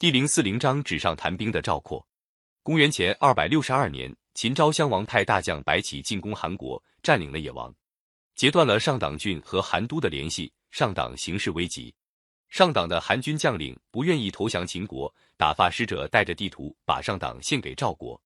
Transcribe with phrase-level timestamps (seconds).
[0.00, 2.06] 第零四零章纸上谈兵的赵括。
[2.62, 7.74] 公元前二百六十二年，秦昭襄王派大将白起进攻韩国，占领了野王，
[8.36, 11.92] 截断了上党郡和韩都的联系，上党形势危急。
[12.48, 18.22] 上党的韩军将领不愿意投降秦国，打发使者带着地图把上党献给赵国。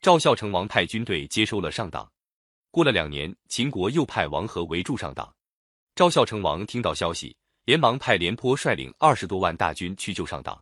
[0.00, 2.10] 赵孝成王派军队接收了上党。
[2.70, 5.30] 过了两年，秦国又派王和围住上党。
[5.94, 10.58] 赵孝成王听到消息，连忙派廉颇率领二十多万大军去救上党。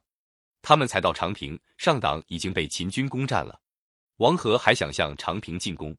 [0.69, 3.59] 他们才到长平，上党已经被秦军攻占了。
[4.19, 5.97] 王和还想向长平进攻，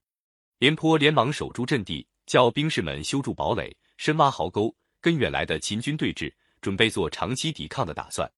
[0.60, 6.32] 廉颇连忙守住阵地，叫兵士们修筑堡垒，深挖壕沟，跟远来的秦军对峙。
[6.62, 8.32] 准备做长期抵抗的打算。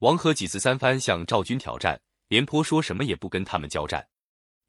[0.00, 4.04] 王和几次三番向赵军挑战，廉颇说什么也不跟他们交战。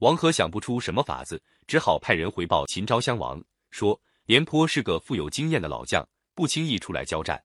[0.01, 7.43] 王和想不出什么法子，只好派人回报秦昭襄王，说廉颇是个富有经验的老将，不轻易出来交战。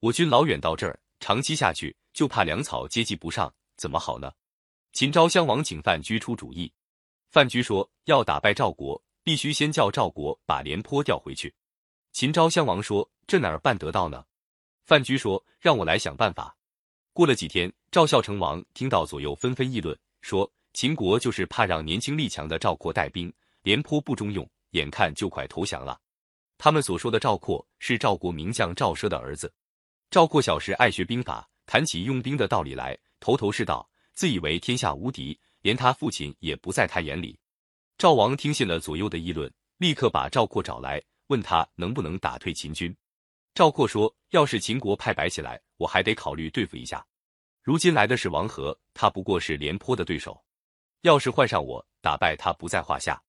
[0.00, 4.32] 我军老远到这儿，长期下去就怕粮草接济不上，怎么好呢？
[4.92, 6.72] 秦昭襄王请范雎出主意。
[7.30, 11.54] 范雎说，要打败赵国，必须先叫赵国把廉颇调回去。
[12.12, 14.24] 秦昭襄王说，这哪儿办得到呢？
[14.84, 16.56] 范雎说：“让我来想办法。”
[17.12, 26.00] 过了几天，赵孝成王听到左右纷纷议论，说秦国就是怕让年轻力强的赵括带兵，廉颇不中用，眼看就快投降了。
[26.56, 29.52] 他们所说的赵括是赵国名将赵奢的儿子。
[30.10, 37.38] 赵括小时爱学兵法，谈起用兵的道理来，头头是道，自以为天下无敌，连他父亲也不在他眼里。
[37.98, 42.94] 赵王听信了左右的议论，立刻把赵括找来，问他能不能打退秦军。
[43.54, 47.04] 赵括说：“要是秦国派白起来，我还得考虑对付一下。
[47.62, 50.40] 如今来的是王和，他不过是廉颇的对手。
[51.00, 53.20] 要是换上我，打败他不在话下。”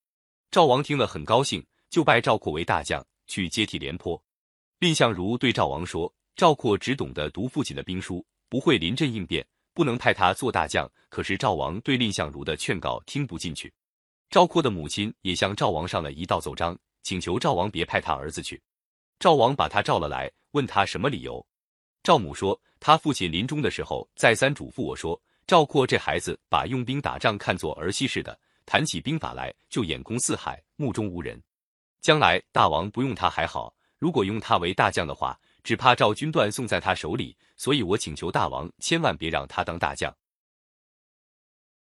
[0.51, 4.21] 赵王听了很高兴，就拜赵括为大将，去接替廉颇。
[4.79, 13.73] 蔺相如对赵王说：“赵括只懂得读父亲的兵书，不会临阵应变，不能派他做大将。”可是赵王对蔺相如的劝告听不进去。
[14.29, 18.61] 赵括的母亲也向赵王上了一道奏章，请求赵王别派他儿子去。
[19.19, 21.43] 赵王把他召了来，问他什么理由。
[22.03, 31.41] 赵母说，他父亲临终的时候再三嘱咐我说，赵括这孩子把用兵打仗看作儿戏似的，谈起兵法来就眼空四海，目中无人。
[32.01, 37.35] 将来大王不用他还好，如果用他为大将的话，只怕赵军断送在他手里。
[37.57, 40.15] 所以我请求大王千万别让他当大将。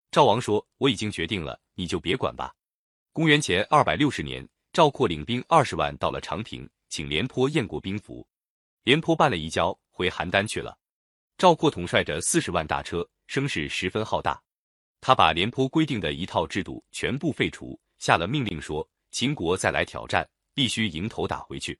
[0.10, 2.56] 赵王说，我已经决定了，你就别管吧。
[3.14, 6.68] 公元前二百六十年，赵括领兵二十万到了长平。
[6.88, 8.28] 请廉颇验过兵符，
[8.82, 10.76] 廉颇办了移交，回邯郸去了。
[11.38, 14.42] 赵括统帅着四十万大车，声势十分浩大。
[15.00, 21.80] 他把廉颇规定的一套制度全部废除，下了命令说：秦国再来挑战，必须迎头打回去。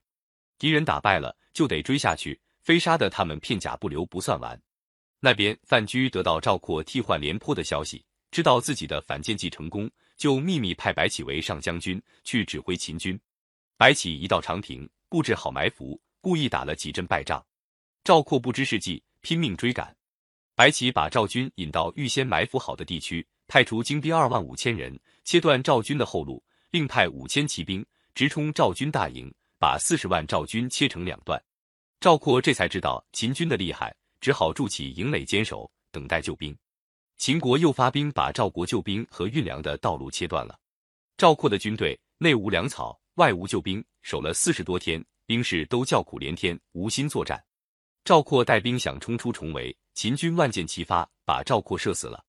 [0.60, 4.60] 敌人打败了，就得追下去，非杀得他们片甲不留不算完。
[5.18, 13.18] 那边范雎得到赵括替换廉颇的消息，知道自己的反间计成功，就秘密派白起为上将军，去指挥秦军。
[13.78, 14.88] 白起一到长平。
[15.08, 17.44] 布置好埋伏，故意打了几阵败仗。
[18.04, 19.96] 赵括不知是计，拼命追赶。
[20.54, 27.84] 白起把赵军引到预先埋伏好的地区，派出精兵二万五千人，切断赵军的后路，另派五千骑兵
[28.14, 31.40] 直冲赵军大营，把四十万赵军切成两段。
[32.00, 36.56] 赵括这才知道秦军的厉害，只好筑起营垒坚守，等待救兵。
[37.18, 40.58] 秦国又发兵把赵国救兵和运粮的道路切断了。
[41.18, 42.98] 赵括的军队内无粮草。
[43.16, 47.38] 外无救兵，守了四十多天，兵士都叫苦连天，无心作战。
[48.02, 52.24] 赵括带兵想冲出重围，秦军万箭齐发，把赵括射死了。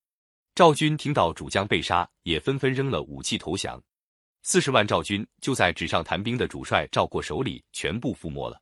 [0.53, 3.81] 赵军听到主将被杀，也纷纷扔了武器投降。
[4.43, 8.59] 四十万赵军就在纸上谈兵的主帅赵括手里全部覆没了。